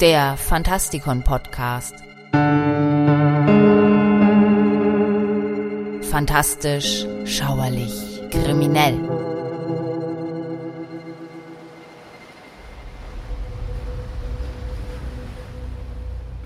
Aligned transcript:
der 0.00 0.36
Fantastikon 0.36 1.22
Podcast. 1.22 1.94
Fantastisch, 6.10 7.06
schauerlich, 7.24 8.20
kriminell. 8.30 8.98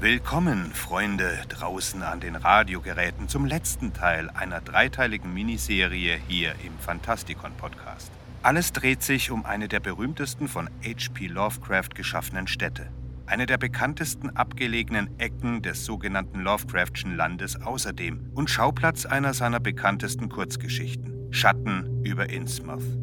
Willkommen, 0.01 0.73
Freunde 0.75 1.39
draußen 1.49 2.03
an 2.03 2.21
den 2.21 2.37
Radiogeräten, 2.37 3.29
zum 3.29 3.47
letzten 3.47 3.95
Teil 3.95 4.31
einer 4.31 4.61
dreiteiligen 4.61 5.33
Miniserie 5.33 6.21
hier 6.29 6.53
im 6.65 6.79
Fantastikon 6.79 7.53
Podcast. 7.55 8.13
Alles 8.43 8.73
dreht 8.73 9.03
sich 9.03 9.31
um 9.31 9.45
eine 9.45 9.69
der 9.69 9.81
berühmtesten 9.81 10.49
von 10.49 10.69
H.P. 10.85 11.27
Lovecraft 11.27 11.91
geschaffenen 11.95 12.47
Städte. 12.47 12.89
Eine 13.29 13.45
der 13.45 13.59
bekanntesten 13.59 14.31
abgelegenen 14.31 15.11
Ecken 15.19 15.61
des 15.61 15.85
sogenannten 15.85 16.41
Lovecraftschen 16.41 17.15
Landes 17.15 17.61
außerdem 17.61 18.31
und 18.35 18.49
Schauplatz 18.49 19.05
einer 19.05 19.35
seiner 19.35 19.61
bekanntesten 19.61 20.31
Kurzgeschichten, 20.31 21.31
Schatten 21.31 22.03
über 22.05 22.31
Innsmouth. 22.31 22.97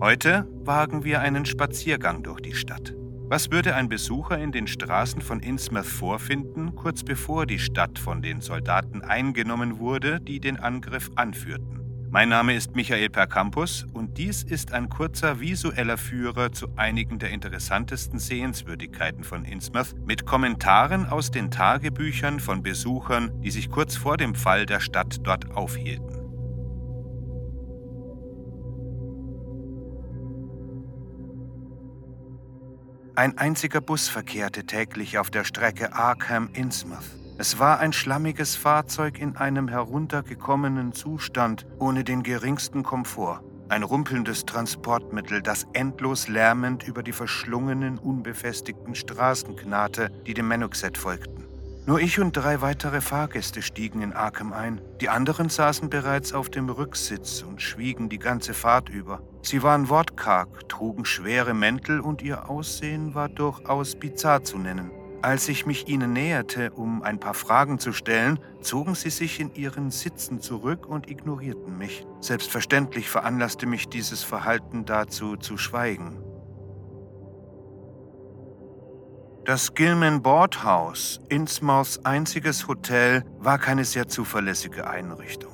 Heute 0.00 0.48
wagen 0.64 1.04
wir 1.04 1.20
einen 1.20 1.46
Spaziergang 1.46 2.24
durch 2.24 2.40
die 2.40 2.56
Stadt. 2.56 2.94
Was 3.28 3.52
würde 3.52 3.76
ein 3.76 3.88
Besucher 3.88 4.38
in 4.38 4.50
den 4.50 4.66
Straßen 4.66 5.22
von 5.22 5.38
Innsmouth 5.38 5.86
vorfinden, 5.86 6.74
kurz 6.74 7.04
bevor 7.04 7.46
die 7.46 7.60
Stadt 7.60 7.96
von 7.96 8.22
den 8.22 8.40
Soldaten 8.40 9.02
eingenommen 9.02 9.78
wurde, 9.78 10.20
die 10.20 10.40
den 10.40 10.58
Angriff 10.58 11.12
anführten? 11.14 11.79
Mein 12.12 12.28
Name 12.28 12.56
ist 12.56 12.74
Michael 12.74 13.08
Percampus 13.08 13.86
und 13.92 14.18
dies 14.18 14.42
ist 14.42 14.72
ein 14.72 14.88
kurzer 14.88 15.38
visueller 15.38 15.96
Führer 15.96 16.50
zu 16.50 16.66
einigen 16.74 17.20
der 17.20 17.30
interessantesten 17.30 18.18
Sehenswürdigkeiten 18.18 19.22
von 19.22 19.44
Innsmouth 19.44 19.94
mit 20.04 20.26
Kommentaren 20.26 21.06
aus 21.06 21.30
den 21.30 21.52
Tagebüchern 21.52 22.40
von 22.40 22.64
Besuchern, 22.64 23.40
die 23.42 23.52
sich 23.52 23.70
kurz 23.70 23.94
vor 23.94 24.16
dem 24.16 24.34
Fall 24.34 24.66
der 24.66 24.80
Stadt 24.80 25.18
dort 25.22 25.52
aufhielten. 25.52 26.18
Ein 33.14 33.38
einziger 33.38 33.80
Bus 33.80 34.08
verkehrte 34.08 34.64
täglich 34.64 35.18
auf 35.18 35.30
der 35.30 35.44
Strecke 35.44 35.94
Arkham-Innsmouth. 35.94 37.19
Es 37.40 37.58
war 37.58 37.78
ein 37.78 37.94
schlammiges 37.94 38.54
Fahrzeug 38.54 39.18
in 39.18 39.34
einem 39.34 39.66
heruntergekommenen 39.66 40.92
Zustand, 40.92 41.64
ohne 41.78 42.04
den 42.04 42.22
geringsten 42.22 42.82
Komfort. 42.82 43.40
Ein 43.70 43.82
rumpelndes 43.82 44.44
Transportmittel, 44.44 45.40
das 45.40 45.66
endlos 45.72 46.28
lärmend 46.28 46.86
über 46.86 47.02
die 47.02 47.12
verschlungenen, 47.12 47.96
unbefestigten 47.96 48.94
Straßen 48.94 49.56
knarrte, 49.56 50.10
die 50.26 50.34
dem 50.34 50.48
Manuxet 50.48 50.98
folgten. 50.98 51.46
Nur 51.86 51.98
ich 52.02 52.20
und 52.20 52.36
drei 52.36 52.60
weitere 52.60 53.00
Fahrgäste 53.00 53.62
stiegen 53.62 54.02
in 54.02 54.12
Arkham 54.12 54.52
ein. 54.52 54.82
Die 55.00 55.08
anderen 55.08 55.48
saßen 55.48 55.88
bereits 55.88 56.34
auf 56.34 56.50
dem 56.50 56.68
Rücksitz 56.68 57.40
und 57.40 57.62
schwiegen 57.62 58.10
die 58.10 58.18
ganze 58.18 58.52
Fahrt 58.52 58.90
über. 58.90 59.22
Sie 59.40 59.62
waren 59.62 59.88
wortkarg, 59.88 60.68
trugen 60.68 61.06
schwere 61.06 61.54
Mäntel 61.54 62.00
und 62.00 62.20
ihr 62.20 62.50
Aussehen 62.50 63.14
war 63.14 63.30
durchaus 63.30 63.94
bizarr 63.98 64.44
zu 64.44 64.58
nennen. 64.58 64.90
Als 65.22 65.48
ich 65.48 65.66
mich 65.66 65.86
ihnen 65.86 66.14
näherte, 66.14 66.70
um 66.70 67.02
ein 67.02 67.20
paar 67.20 67.34
Fragen 67.34 67.78
zu 67.78 67.92
stellen, 67.92 68.38
zogen 68.62 68.94
sie 68.94 69.10
sich 69.10 69.38
in 69.38 69.54
ihren 69.54 69.90
Sitzen 69.90 70.40
zurück 70.40 70.86
und 70.86 71.10
ignorierten 71.10 71.76
mich. 71.76 72.06
Selbstverständlich 72.20 73.10
veranlasste 73.10 73.66
mich 73.66 73.88
dieses 73.88 74.22
Verhalten 74.22 74.86
dazu, 74.86 75.36
zu 75.36 75.58
schweigen. 75.58 76.18
Das 79.44 79.74
Gilman 79.74 80.22
Board 80.22 80.64
House, 80.64 81.20
Innsmouths 81.28 81.98
einziges 82.04 82.66
Hotel, 82.66 83.24
war 83.38 83.58
keine 83.58 83.84
sehr 83.84 84.08
zuverlässige 84.08 84.88
Einrichtung. 84.88 85.52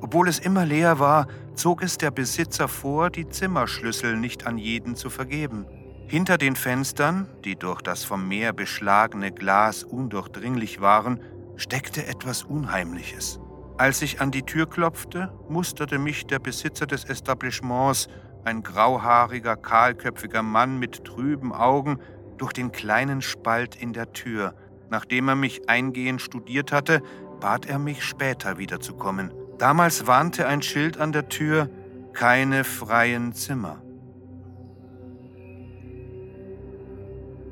Obwohl 0.00 0.28
es 0.28 0.38
immer 0.38 0.64
leer 0.64 1.00
war, 1.00 1.26
zog 1.54 1.82
es 1.82 1.98
der 1.98 2.12
Besitzer 2.12 2.68
vor, 2.68 3.10
die 3.10 3.28
Zimmerschlüssel 3.28 4.16
nicht 4.16 4.46
an 4.46 4.58
jeden 4.58 4.94
zu 4.94 5.10
vergeben. 5.10 5.66
Hinter 6.10 6.38
den 6.38 6.56
Fenstern, 6.56 7.28
die 7.44 7.54
durch 7.54 7.82
das 7.82 8.02
vom 8.02 8.26
Meer 8.26 8.54
beschlagene 8.54 9.30
Glas 9.30 9.84
undurchdringlich 9.84 10.80
waren, 10.80 11.20
steckte 11.56 12.06
etwas 12.06 12.44
Unheimliches. 12.44 13.38
Als 13.76 14.00
ich 14.00 14.18
an 14.22 14.30
die 14.30 14.42
Tür 14.42 14.66
klopfte, 14.66 15.30
musterte 15.50 15.98
mich 15.98 16.26
der 16.26 16.38
Besitzer 16.38 16.86
des 16.86 17.04
Establishments, 17.04 18.08
ein 18.44 18.62
grauhaariger, 18.62 19.56
kahlköpfiger 19.56 20.42
Mann 20.42 20.78
mit 20.78 21.04
trüben 21.04 21.52
Augen, 21.52 21.98
durch 22.38 22.54
den 22.54 22.72
kleinen 22.72 23.20
Spalt 23.20 23.76
in 23.76 23.92
der 23.92 24.14
Tür. 24.14 24.54
Nachdem 24.88 25.28
er 25.28 25.36
mich 25.36 25.68
eingehend 25.68 26.22
studiert 26.22 26.72
hatte, 26.72 27.02
bat 27.38 27.66
er 27.66 27.78
mich 27.78 28.02
später 28.02 28.56
wiederzukommen. 28.56 29.30
Damals 29.58 30.06
warnte 30.06 30.46
ein 30.46 30.62
Schild 30.62 30.96
an 30.96 31.12
der 31.12 31.28
Tür 31.28 31.68
keine 32.14 32.64
freien 32.64 33.34
Zimmer. 33.34 33.82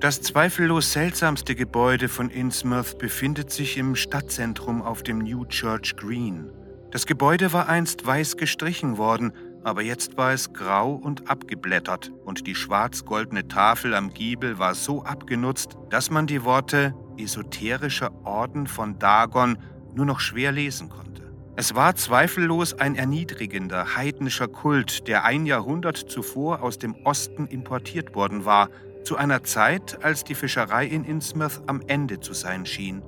Das 0.00 0.20
zweifellos 0.20 0.92
seltsamste 0.92 1.54
Gebäude 1.54 2.10
von 2.10 2.28
Innsmouth 2.28 2.98
befindet 2.98 3.50
sich 3.50 3.78
im 3.78 3.96
Stadtzentrum 3.96 4.82
auf 4.82 5.02
dem 5.02 5.20
New 5.20 5.46
Church 5.46 5.96
Green. 5.96 6.50
Das 6.90 7.06
Gebäude 7.06 7.54
war 7.54 7.70
einst 7.70 8.04
weiß 8.04 8.36
gestrichen 8.36 8.98
worden, 8.98 9.32
aber 9.64 9.80
jetzt 9.80 10.18
war 10.18 10.34
es 10.34 10.52
grau 10.52 10.92
und 10.92 11.30
abgeblättert 11.30 12.12
und 12.26 12.46
die 12.46 12.54
schwarz-goldene 12.54 13.48
Tafel 13.48 13.94
am 13.94 14.12
Giebel 14.12 14.58
war 14.58 14.74
so 14.74 15.02
abgenutzt, 15.02 15.78
dass 15.88 16.10
man 16.10 16.26
die 16.26 16.44
Worte 16.44 16.94
esoterischer 17.16 18.12
Orden 18.26 18.66
von 18.66 18.98
Dagon 18.98 19.56
nur 19.94 20.04
noch 20.04 20.20
schwer 20.20 20.52
lesen 20.52 20.90
konnte. 20.90 21.32
Es 21.56 21.74
war 21.74 21.94
zweifellos 21.94 22.74
ein 22.74 22.96
erniedrigender, 22.96 23.96
heidnischer 23.96 24.48
Kult, 24.48 25.08
der 25.08 25.24
ein 25.24 25.46
Jahrhundert 25.46 25.96
zuvor 25.96 26.62
aus 26.62 26.76
dem 26.76 26.94
Osten 27.04 27.46
importiert 27.46 28.14
worden 28.14 28.44
war– 28.44 28.68
zu 29.06 29.16
einer 29.16 29.44
Zeit, 29.44 30.04
als 30.04 30.24
die 30.24 30.34
Fischerei 30.34 30.84
in 30.84 31.04
Innsmouth 31.04 31.62
am 31.66 31.80
Ende 31.86 32.20
zu 32.20 32.34
sein 32.34 32.66
schien. 32.66 33.02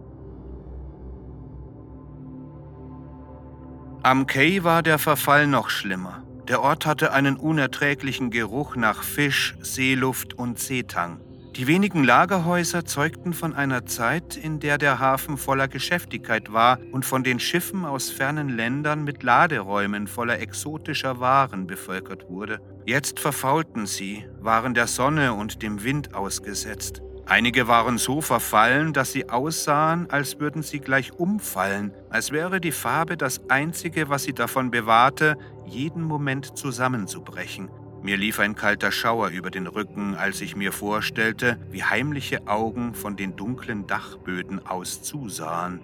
Am 4.03 4.27
Quai 4.27 4.63
war 4.63 4.83
der 4.83 4.99
Verfall 4.99 5.49
noch 5.49 5.69
schlimmer. 5.69 6.23
Der 6.47 6.63
Ort 6.63 6.87
hatte 6.87 7.13
einen 7.13 7.37
unerträglichen 7.37 8.31
Geruch 8.31 8.77
nach 8.77 9.03
Fisch, 9.03 9.57
Seeluft 9.61 10.33
und 10.35 10.59
Seetang. 10.59 11.21
Die 11.59 11.67
wenigen 11.67 12.05
Lagerhäuser 12.05 12.85
zeugten 12.85 13.33
von 13.33 13.53
einer 13.53 13.85
Zeit, 13.85 14.37
in 14.37 14.61
der 14.61 14.79
der 14.79 15.01
Hafen 15.01 15.37
voller 15.37 15.67
Geschäftigkeit 15.67 16.53
war 16.53 16.79
und 16.93 17.05
von 17.05 17.25
den 17.25 17.41
Schiffen 17.41 17.85
aus 17.85 18.11
fernen 18.11 18.49
Ländern 18.49 19.03
mit 19.03 19.25
Laderäumen 19.25 20.07
voller 20.07 20.39
exotischer 20.39 21.19
Waren 21.19 21.67
bevölkert 21.67 22.31
wurde. 22.31 22.61
Jetzt 22.87 23.19
verfaulten 23.19 23.87
sie, 23.87 24.25
waren 24.39 24.73
der 24.73 24.87
Sonne 24.87 25.35
und 25.35 25.61
dem 25.61 25.83
Wind 25.83 26.15
ausgesetzt. 26.15 27.03
Einige 27.27 27.67
waren 27.67 27.99
so 27.99 28.21
verfallen, 28.21 28.93
dass 28.93 29.11
sie 29.11 29.29
aussahen, 29.29 30.09
als 30.11 30.39
würden 30.39 30.63
sie 30.63 30.79
gleich 30.79 31.13
umfallen, 31.13 31.93
als 32.09 32.31
wäre 32.31 32.61
die 32.61 32.71
Farbe 32.71 33.17
das 33.17 33.41
Einzige, 33.51 34.09
was 34.09 34.23
sie 34.23 34.33
davon 34.33 34.71
bewahrte, 34.71 35.37
jeden 35.67 36.05
Moment 36.05 36.57
zusammenzubrechen. 36.57 37.69
Mir 38.03 38.17
lief 38.17 38.39
ein 38.39 38.55
kalter 38.55 38.93
Schauer 38.93 39.29
über 39.29 39.51
den 39.51 39.67
Rücken, 39.67 40.15
als 40.15 40.41
ich 40.41 40.55
mir 40.55 40.73
vorstellte, 40.73 41.59
wie 41.71 41.83
heimliche 41.83 42.47
Augen 42.47 42.95
von 42.95 43.17
den 43.17 43.37
dunklen 43.37 43.87
Dachböden 43.87 44.65
aus 44.67 45.03
zusahen. 45.03 45.81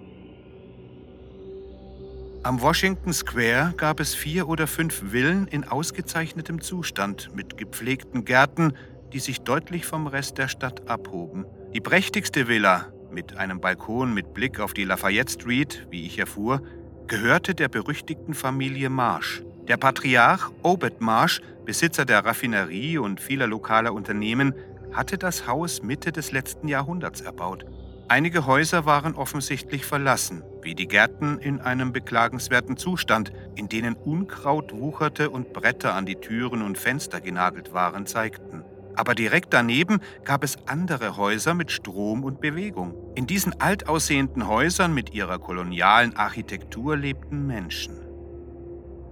Am 2.43 2.61
Washington 2.61 3.11
Square 3.11 3.73
gab 3.75 3.99
es 3.99 4.13
vier 4.13 4.47
oder 4.47 4.67
fünf 4.67 5.11
Villen 5.11 5.47
in 5.47 5.63
ausgezeichnetem 5.63 6.61
Zustand 6.61 7.35
mit 7.35 7.57
gepflegten 7.57 8.23
Gärten, 8.23 8.73
die 9.13 9.19
sich 9.19 9.41
deutlich 9.41 9.85
vom 9.85 10.07
Rest 10.07 10.37
der 10.37 10.47
Stadt 10.47 10.87
abhoben. 10.87 11.45
Die 11.73 11.81
prächtigste 11.81 12.47
Villa, 12.47 12.93
mit 13.11 13.37
einem 13.37 13.59
Balkon 13.59 14.13
mit 14.13 14.33
Blick 14.33 14.59
auf 14.59 14.73
die 14.73 14.83
Lafayette 14.83 15.33
Street, 15.33 15.87
wie 15.89 16.05
ich 16.05 16.19
erfuhr, 16.19 16.61
gehörte 17.07 17.55
der 17.55 17.67
berüchtigten 17.67 18.33
Familie 18.33 18.89
Marsh. 18.89 19.41
Der 19.67 19.77
Patriarch 19.77 20.51
Obed 20.61 21.01
Marsh, 21.01 21.41
Besitzer 21.65 22.05
der 22.05 22.23
Raffinerie 22.23 22.99
und 22.99 23.19
vieler 23.19 23.47
lokaler 23.47 23.93
Unternehmen, 23.93 24.53
hatte 24.93 25.17
das 25.17 25.47
Haus 25.47 25.81
Mitte 25.81 26.11
des 26.11 26.31
letzten 26.31 26.67
Jahrhunderts 26.67 27.21
erbaut. 27.21 27.65
Einige 28.07 28.45
Häuser 28.45 28.85
waren 28.85 29.15
offensichtlich 29.15 29.83
verlassen, 29.83 30.43
wie 30.61 30.75
die 30.75 30.87
Gärten 30.87 31.39
in 31.39 31.59
einem 31.59 31.91
beklagenswerten 31.91 32.77
Zustand, 32.77 33.33
in 33.55 33.67
denen 33.67 33.95
Unkraut 33.95 34.71
wucherte 34.71 35.31
und 35.31 35.51
Bretter 35.53 35.95
an 35.95 36.05
die 36.05 36.17
Türen 36.17 36.61
und 36.61 36.77
Fenster 36.77 37.19
genagelt 37.19 37.73
waren, 37.73 38.05
zeigten. 38.05 38.63
Aber 38.95 39.15
direkt 39.15 39.51
daneben 39.51 39.99
gab 40.23 40.43
es 40.43 40.59
andere 40.67 41.17
Häuser 41.17 41.55
mit 41.55 41.71
Strom 41.71 42.23
und 42.23 42.39
Bewegung. 42.39 42.93
In 43.15 43.25
diesen 43.25 43.59
alt 43.59 43.89
aussehenden 43.89 44.47
Häusern 44.47 44.93
mit 44.93 45.15
ihrer 45.15 45.39
kolonialen 45.39 46.15
Architektur 46.15 46.95
lebten 46.95 47.47
Menschen. 47.47 48.04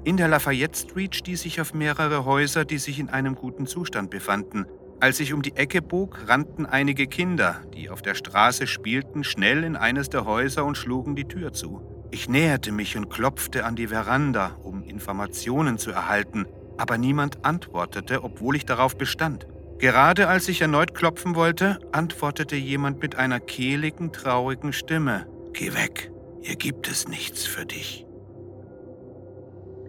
In 0.06 0.18
der 0.18 0.28
Lafayette 0.28 0.78
Street 0.78 1.16
stieß 1.16 1.46
ich 1.46 1.62
auf 1.62 1.74
mehrere 1.74 2.26
Häuser, 2.26 2.66
die 2.66 2.78
sich 2.78 3.00
in 3.00 3.08
einem 3.08 3.36
guten 3.36 3.68
Zustand 3.68 4.10
befanden. 4.10 4.66
Als 5.00 5.22
ich 5.22 5.34
um 5.34 5.42
die 5.42 5.56
Ecke 5.56 5.82
bog, 5.82 6.28
rannten 6.28 6.66
einige 6.66 7.08
Kinder, 7.08 7.62
die 7.74 7.90
auf 7.90 8.02
der 8.02 8.14
Straße 8.14 8.68
spielten, 8.68 9.24
schnell 9.24 9.64
in 9.64 9.78
eines 9.78 10.10
der 10.10 10.26
Häuser 10.26 10.66
und 10.66 10.76
schlugen 10.76 11.16
die 11.16 11.24
Tür 11.24 11.54
zu. 11.54 11.82
Ich 12.12 12.28
näherte 12.28 12.74
mich 12.74 12.98
und 12.98 13.10
klopfte 13.10 13.64
an 13.64 13.78
die 13.78 13.88
Veranda, 13.88 14.58
um 14.62 14.84
Informationen 14.84 15.78
zu 15.78 15.92
erhalten, 15.92 16.48
aber 16.78 16.98
niemand 16.98 17.46
antwortete, 17.46 18.26
obwohl 18.26 18.58
ich 18.58 18.66
darauf 18.66 18.98
bestand. 18.98 19.48
Gerade 19.78 20.28
als 20.28 20.50
ich 20.50 20.60
erneut 20.60 20.94
klopfen 20.94 21.34
wollte, 21.36 21.80
antwortete 21.94 22.58
jemand 22.58 23.02
mit 23.02 23.16
einer 23.16 23.40
kehligen, 23.40 24.12
traurigen 24.12 24.74
Stimme. 24.74 25.28
Geh 25.54 25.74
weg, 25.74 26.12
hier 26.42 26.58
gibt 26.58 26.90
es 26.90 27.08
nichts 27.08 27.46
für 27.46 27.66
dich. 27.66 28.06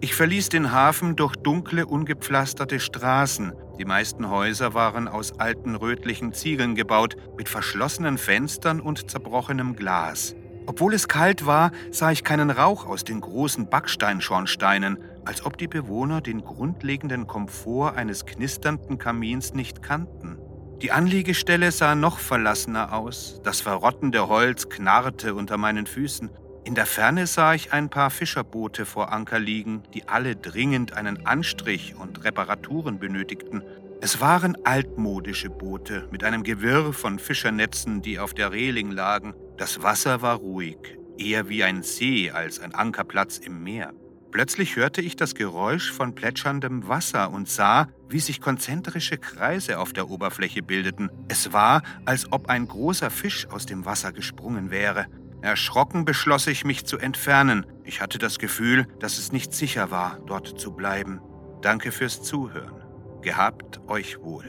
Ich 0.00 0.14
verließ 0.14 0.50
den 0.50 0.73
Hafen 0.73 1.17
durch 1.17 1.37
dunkle, 1.37 1.87
ungepflasterte 1.87 2.79
Straßen. 2.81 3.52
Die 3.79 3.85
meisten 3.85 4.29
Häuser 4.29 4.75
waren 4.75 5.08
aus 5.08 5.38
alten 5.38 5.75
rötlichen 5.75 6.32
Ziegeln 6.32 6.75
gebaut, 6.75 7.17
mit 7.37 7.49
verschlossenen 7.49 8.19
Fenstern 8.19 8.81
und 8.81 9.11
zerbrochenem 9.11 9.76
Glas. 9.76 10.35
Obwohl 10.67 10.94
es 10.94 11.08
kalt 11.08 11.46
war, 11.46 11.73
sah 11.91 12.11
ich 12.11 12.25
keinen 12.25 12.50
Rauch 12.50 12.87
aus 12.87 13.05
den 13.05 13.20
großen 13.20 13.69
Backsteinschornsteinen, 13.69 14.99
als 15.25 15.44
ob 15.44 15.58
die 15.58 15.69
Bewohner 15.69 16.20
den 16.20 16.43
grundlegenden 16.43 17.26
Komfort 17.26 17.97
eines 17.97 18.25
knisternden 18.25 18.99
Kamins 18.99 19.55
nicht 19.55 19.82
kannten. 19.82 20.38
Die 20.82 20.93
Anliegestelle 20.93 21.70
sah 21.70 21.94
noch 21.94 22.19
verlassener 22.19 22.93
aus, 22.93 23.40
das 23.43 23.61
verrottende 23.61 24.29
Holz 24.29 24.69
knarrte 24.69 25.35
unter 25.35 25.56
meinen 25.56 25.87
Füßen. 25.87 26.31
In 26.64 26.75
der 26.75 26.87
Ferne 26.87 27.26
sah 27.26 27.52
ich 27.52 27.75
ein 27.75 27.90
paar 27.90 28.08
Fischerboote 28.08 28.87
vor 28.87 29.12
Anker 29.12 29.38
liegen, 29.38 29.82
die 29.93 30.08
alle 30.08 30.34
dringend 30.34 30.94
einen 30.94 31.26
Anstrich 31.26 31.94
und 31.94 32.25
Reparaturen 32.25 32.99
benötigten. 32.99 33.62
Es 34.00 34.22
waren 34.22 34.56
altmodische 34.64 35.50
Boote 35.50 36.08
mit 36.11 36.25
einem 36.25 36.43
Gewirr 36.43 36.94
von 36.94 37.19
Fischernetzen, 37.19 38.00
die 38.00 38.19
auf 38.19 38.32
der 38.32 38.50
Reling 38.50 38.90
lagen. 38.90 39.34
Das 39.58 39.82
Wasser 39.82 40.22
war 40.22 40.37
ruhig, 40.37 40.78
eher 41.19 41.50
wie 41.50 41.62
ein 41.62 41.82
See 41.82 42.31
als 42.31 42.61
ein 42.61 42.75
Ankerplatz 42.75 43.37
im 43.37 43.62
Meer. 43.62 43.93
Plötzlich 44.31 44.75
hörte 44.75 45.02
ich 45.02 45.16
das 45.16 45.34
Geräusch 45.34 45.93
von 45.93 46.14
plätscherndem 46.14 46.88
Wasser 46.88 47.31
und 47.31 47.46
sah, 47.46 47.88
wie 48.08 48.20
sich 48.20 48.40
konzentrische 48.40 49.19
Kreise 49.19 49.78
auf 49.78 49.93
der 49.93 50.08
Oberfläche 50.08 50.62
bildeten. 50.62 51.11
Es 51.28 51.52
war, 51.52 51.82
als 52.06 52.32
ob 52.32 52.49
ein 52.49 52.66
großer 52.66 53.11
Fisch 53.11 53.46
aus 53.50 53.66
dem 53.66 53.84
Wasser 53.84 54.12
gesprungen 54.12 54.70
wäre. 54.70 55.06
Erschrocken 55.44 56.06
beschloss 56.06 56.46
ich, 56.46 56.64
mich 56.64 56.87
zu 56.87 56.96
entfernen. 56.96 57.67
Ich 57.85 58.00
hatte 58.00 58.19
das 58.19 58.38
Gefühl, 58.38 58.88
dass 58.99 59.19
es 59.19 59.31
nicht 59.31 59.52
sicher 59.52 59.91
war, 59.91 60.19
dort 60.26 60.58
zu 60.58 60.73
bleiben. 60.73 61.20
Danke 61.61 61.93
fürs 61.93 62.23
Zuhören. 62.23 62.82
Gehabt 63.20 63.79
euch 63.87 64.19
wohl. 64.20 64.46